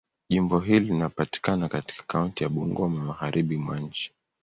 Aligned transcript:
Jimbo 0.29 0.59
hili 0.59 0.85
linapatikana 0.85 1.69
katika 1.69 2.03
kaunti 2.07 2.43
ya 2.43 2.49
Bungoma, 2.49 3.05
Magharibi 3.05 3.57
mwa 3.57 3.79
nchi. 3.79 4.13